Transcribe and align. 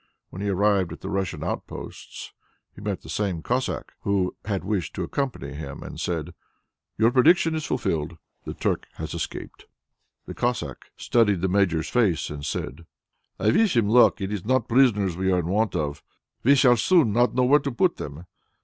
When 0.31 0.41
he 0.41 0.49
arrived 0.49 0.91
at 0.91 1.01
the 1.01 1.11
Russian 1.11 1.43
outposts, 1.43 2.33
he 2.73 2.81
met 2.81 3.01
the 3.03 3.07
same 3.09 3.43
Cossack 3.43 3.91
who 3.99 4.35
had 4.45 4.63
wished 4.63 4.95
to 4.95 5.03
accompany 5.03 5.53
him 5.53 5.83
and 5.83 5.99
said, 5.99 6.33
"Your 6.97 7.11
prediction 7.11 7.53
is 7.53 7.67
fulfilled. 7.67 8.17
The 8.43 8.55
Turk 8.55 8.87
has 8.93 9.13
escaped." 9.13 9.67
The 10.25 10.33
Cossack 10.33 10.89
studied 10.97 11.41
the 11.41 11.47
Major's 11.49 11.87
face 11.91 12.31
and 12.31 12.43
said, 12.43 12.87
"I 13.39 13.51
wish 13.51 13.77
him 13.77 13.89
luck. 13.89 14.19
It 14.21 14.31
is 14.31 14.43
not 14.43 14.67
prisoners 14.67 15.15
we 15.15 15.31
are 15.31 15.37
in 15.37 15.45
want 15.45 15.75
of. 15.75 16.01
We 16.41 16.55
shall 16.55 16.77
soon 16.77 17.13
not 17.13 17.35
know 17.35 17.43
where 17.43 17.59
to 17.59 17.71
put 17.71 17.97
them." 17.97 18.25